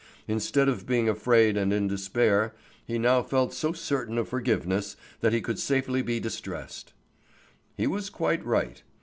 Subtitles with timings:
[0.27, 5.31] Instead of being afraid and in despair, he now felt so certain of forgiveness that
[5.31, 6.91] he could safely be distressed.
[7.77, 8.81] He was quite right.